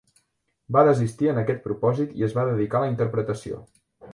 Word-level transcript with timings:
Va 0.77 0.81
desistir 0.87 1.29
en 1.33 1.41
aquest 1.43 1.61
propòsit 1.67 2.17
i 2.23 2.27
es 2.29 2.33
va 2.39 2.47
dedicar 2.51 2.81
a 2.81 2.85
la 2.87 2.91
interpretació. 2.95 3.63